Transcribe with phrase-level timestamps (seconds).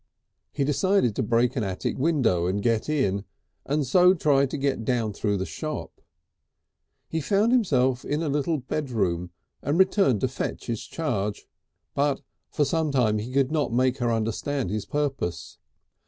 [0.51, 3.23] He decided to break an attic window and get in,
[3.67, 6.01] and so try and get down through the shop.
[7.07, 9.29] He found himself in a little bedroom,
[9.61, 11.45] and returned to fetch his charge.
[11.93, 15.59] For some time he could not make her understand his purpose.